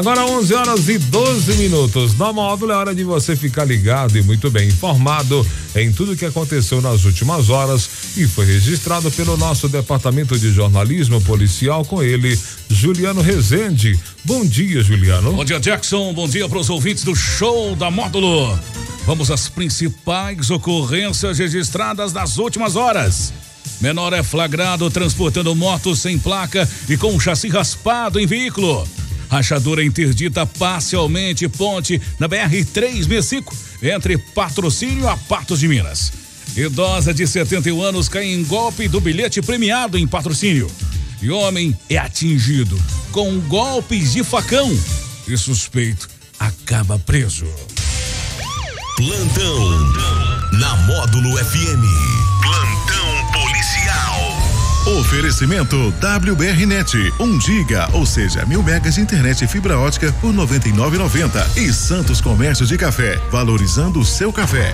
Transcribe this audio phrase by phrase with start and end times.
[0.00, 2.16] Agora 11 horas e 12 minutos.
[2.16, 6.24] Na módulo é hora de você ficar ligado e muito bem informado em tudo que
[6.24, 12.38] aconteceu nas últimas horas e foi registrado pelo nosso departamento de jornalismo policial com ele,
[12.70, 14.00] Juliano Rezende.
[14.24, 15.34] Bom dia, Juliano.
[15.34, 16.14] Bom dia, Jackson.
[16.14, 18.58] Bom dia para os ouvintes do show da módulo.
[19.04, 23.34] Vamos às principais ocorrências registradas nas últimas horas.
[23.82, 28.88] Menor é flagrado transportando moto sem placa e com um chassi raspado em veículo.
[29.30, 36.12] Rachadura interdita parcialmente ponte na BR-365 entre Patrocínio a Patos de Minas.
[36.56, 40.68] Idosa de 71 anos cai em golpe do bilhete premiado em patrocínio.
[41.22, 42.76] E homem é atingido
[43.12, 44.68] com golpes de facão.
[45.28, 46.08] E suspeito
[46.38, 47.46] acaba preso.
[48.96, 49.92] Plantão
[50.58, 52.09] na Módulo FM.
[55.10, 60.32] Oferecimento WBRnet, 1 um giga, ou seja, mil megas de internet e fibra ótica por
[60.32, 64.72] 99,90 e Santos Comércio de Café, valorizando o seu café.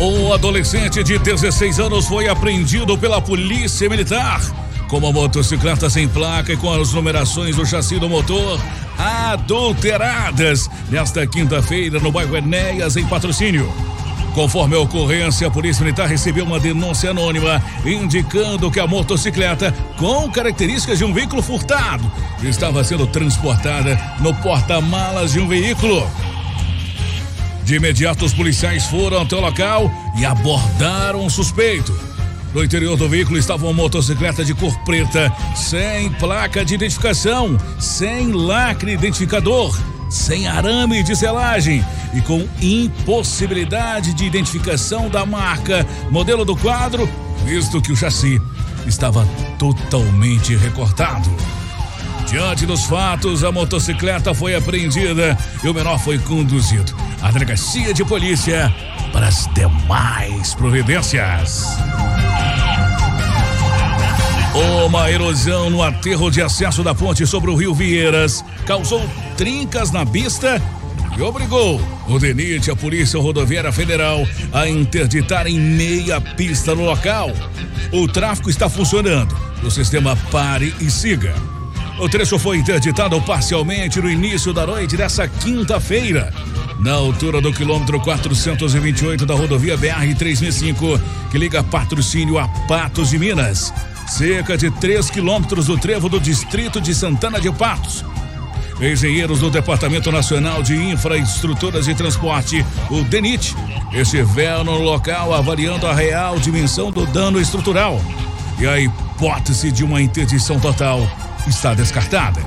[0.00, 4.40] Um adolescente de 16 anos foi apreendido pela polícia militar
[4.88, 8.58] com uma motocicleta sem placa e com as numerações do chassi do motor
[8.96, 13.70] adulteradas nesta quinta-feira no bairro Enéas, em patrocínio.
[14.38, 20.30] Conforme a ocorrência, a Polícia Militar recebeu uma denúncia anônima indicando que a motocicleta, com
[20.30, 22.08] características de um veículo furtado,
[22.44, 26.08] estava sendo transportada no porta-malas de um veículo.
[27.64, 31.92] De imediato, os policiais foram até o local e abordaram o suspeito.
[32.54, 38.30] No interior do veículo estava uma motocicleta de cor preta, sem placa de identificação, sem
[38.30, 39.76] lacre identificador
[40.08, 47.08] sem arame de selagem e com impossibilidade de identificação da marca, modelo do quadro,
[47.44, 48.40] visto que o chassi
[48.86, 49.26] estava
[49.58, 51.30] totalmente recortado.
[52.26, 58.04] Diante dos fatos, a motocicleta foi apreendida e o menor foi conduzido à delegacia de
[58.04, 58.72] polícia
[59.12, 61.64] para as demais providências.
[64.58, 70.04] Uma erosão no aterro de acesso da ponte sobre o rio Vieiras causou trincas na
[70.04, 70.60] pista
[71.16, 77.30] e obrigou o DENIT, a Polícia Rodoviária Federal, a interditar em meia pista no local.
[77.92, 79.32] O tráfego está funcionando
[79.62, 81.36] no sistema Pare e Siga.
[82.00, 86.34] O trecho foi interditado parcialmente no início da noite dessa quinta-feira,
[86.80, 93.72] na altura do quilômetro 428 da rodovia BR-3005, que liga patrocínio a Patos de Minas
[94.08, 98.04] cerca de 3 quilômetros do trevo do distrito de Santana de Patos.
[98.80, 103.54] Engenheiros do Departamento Nacional de Infraestruturas de Transporte, o DENIT,
[103.92, 108.00] estiveram no local avaliando a real dimensão do dano estrutural.
[108.58, 111.00] E a hipótese de uma interdição total
[111.46, 112.40] está descartada.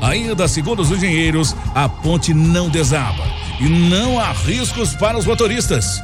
[0.00, 3.24] Ainda segundo os engenheiros, a ponte não desaba
[3.60, 6.02] e não há riscos para os motoristas.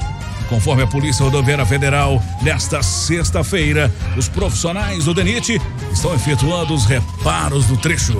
[0.48, 5.60] Conforme a Polícia Rodoviária Federal, nesta sexta-feira, os profissionais do DENIT
[5.92, 8.18] estão efetuando os reparos do trecho.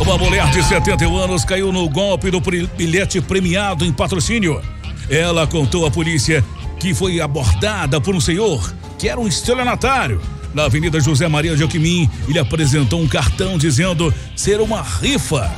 [0.00, 4.60] Uma mulher de 71 anos caiu no golpe do bilhete premiado em patrocínio.
[5.08, 6.44] Ela contou à polícia
[6.80, 10.20] que foi abordada por um senhor que era um estelionatário.
[10.54, 15.50] Na Avenida José Maria de Alquimim, ele apresentou um cartão dizendo ser uma rifa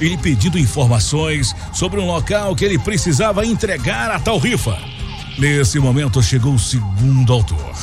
[0.00, 4.78] ele pedindo informações sobre um local que ele precisava entregar a tal rifa.
[5.38, 7.74] Nesse momento chegou o segundo autor,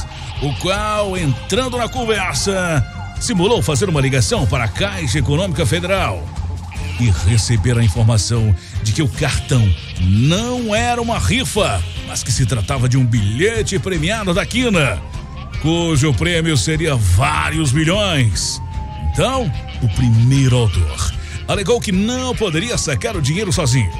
[0.41, 2.85] o qual, entrando na conversa,
[3.19, 6.23] simulou fazer uma ligação para a Caixa Econômica Federal
[6.99, 9.67] e receber a informação de que o cartão
[10.01, 15.01] não era uma rifa, mas que se tratava de um bilhete premiado da Quina,
[15.61, 18.61] cujo prêmio seria vários milhões.
[19.11, 19.51] Então,
[19.81, 21.13] o primeiro autor
[21.47, 23.91] alegou que não poderia sacar o dinheiro sozinho,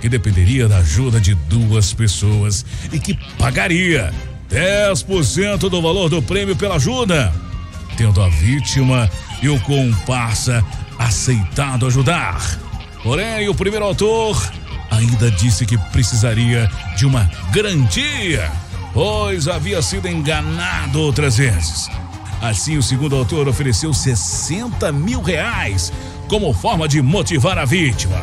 [0.00, 4.12] que dependeria da ajuda de duas pessoas e que pagaria
[4.50, 7.32] 10% do valor do prêmio pela ajuda,
[7.96, 9.10] tendo a vítima
[9.42, 10.64] e o comparsa
[10.98, 12.40] aceitado ajudar.
[13.02, 14.40] Porém, o primeiro autor
[14.90, 18.50] ainda disse que precisaria de uma garantia,
[18.92, 21.90] pois havia sido enganado outras vezes.
[22.40, 25.92] Assim, o segundo autor ofereceu 60 mil reais
[26.28, 28.20] como forma de motivar a vítima,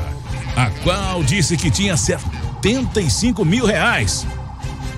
[0.56, 4.26] a qual disse que tinha 75 mil reais.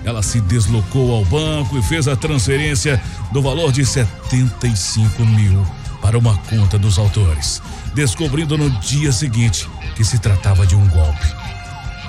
[0.03, 3.01] Ela se deslocou ao banco e fez a transferência
[3.31, 5.65] do valor de 75 mil
[6.01, 7.61] para uma conta dos autores,
[7.95, 11.25] descobrindo no dia seguinte que se tratava de um golpe.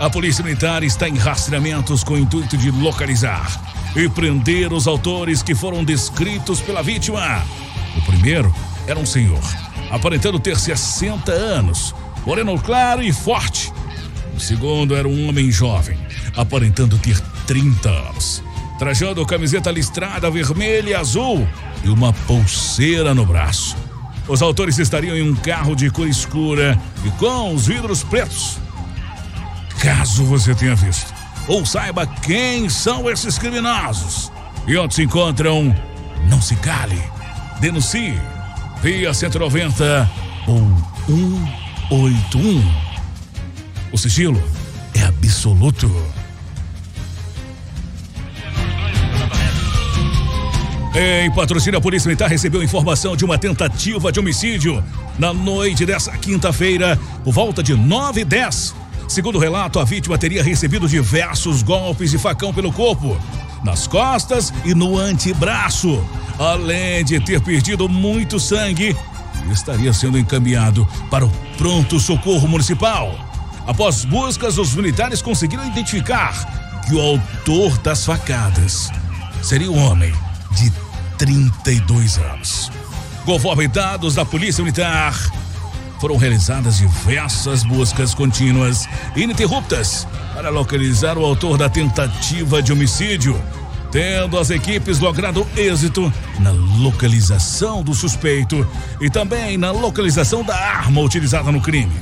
[0.00, 3.46] A Polícia Militar está em rastreamentos com o intuito de localizar
[3.94, 7.44] e prender os autores que foram descritos pela vítima.
[7.96, 8.52] O primeiro
[8.88, 11.94] era um senhor aparentando ter 60 anos,
[12.26, 13.72] moreno claro e forte.
[14.36, 15.98] O segundo era um homem jovem,
[16.36, 18.42] aparentando ter 30 anos,
[18.78, 21.46] trajando camiseta listrada vermelha e azul
[21.84, 23.76] e uma pulseira no braço.
[24.26, 28.58] Os autores estariam em um carro de cor escura e com os vidros pretos.
[29.80, 31.12] Caso você tenha visto
[31.46, 34.32] ou saiba quem são esses criminosos
[34.66, 35.74] e onde se encontram,
[36.28, 37.00] não se cale.
[37.60, 38.18] Denuncie
[38.84, 40.10] via 190
[40.46, 40.60] ou
[41.06, 42.62] 181.
[43.90, 44.44] O sigilo
[44.92, 45.90] é absoluto.
[50.94, 54.84] Em patrocínio, a Polícia Militar recebeu informação de uma tentativa de homicídio
[55.18, 58.74] na noite dessa quinta-feira, por volta de 9 e 10.
[59.08, 63.18] Segundo o relato, a vítima teria recebido diversos golpes de facão pelo corpo,
[63.64, 66.04] nas costas e no antebraço,
[66.38, 68.94] além de ter perdido muito sangue
[69.52, 73.14] estaria sendo encaminhado para o pronto socorro municipal.
[73.66, 78.90] Após buscas, os militares conseguiram identificar que o autor das facadas
[79.42, 80.12] seria um homem
[80.52, 80.72] de
[81.18, 82.70] 32 anos.
[83.24, 85.14] Conforme dados da Polícia Militar,
[86.04, 88.86] foram realizadas diversas buscas contínuas
[89.16, 93.42] e ininterruptas para localizar o autor da tentativa de homicídio,
[93.90, 98.70] tendo as equipes logrado êxito na localização do suspeito
[99.00, 101.94] e também na localização da arma utilizada no crime.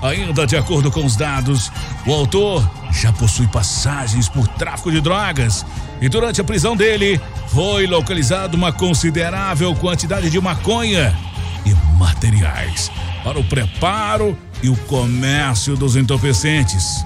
[0.00, 1.72] Ainda de acordo com os dados,
[2.06, 5.66] o autor já possui passagens por tráfico de drogas
[6.00, 11.25] e durante a prisão dele foi localizada uma considerável quantidade de maconha
[11.66, 12.90] e materiais
[13.22, 17.04] para o preparo e o comércio dos entorpecentes.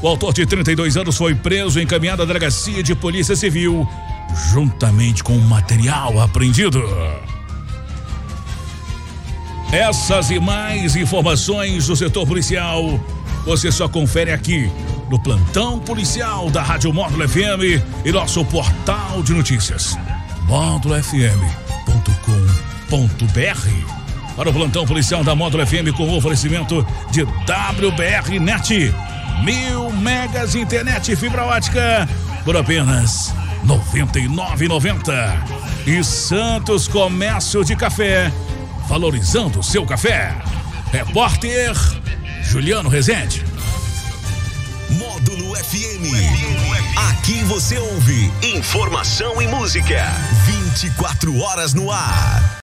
[0.00, 3.86] O autor de 32 anos foi preso e encaminhado à delegacia de polícia civil,
[4.52, 6.82] juntamente com o material apreendido.
[9.72, 12.98] Essas e mais informações do setor policial
[13.44, 14.70] você só confere aqui
[15.10, 19.96] no plantão policial da Rádio Módulo FM e nosso portal de notícias
[20.46, 22.67] módulofm.com.br.
[24.34, 28.94] Para o plantão policial da Módulo FM com oferecimento de WBR Net,
[29.44, 32.08] mil megas de internet fibra ótica
[32.44, 35.58] por apenas R$ 99,90.
[35.86, 38.32] E Santos Comércio de Café,
[38.88, 40.34] valorizando seu café.
[40.90, 41.74] Repórter
[42.42, 43.44] Juliano Rezende.
[44.90, 46.08] Módulo FM.
[47.10, 50.06] Aqui você ouve informação e música.
[50.46, 52.56] 24 horas no ar.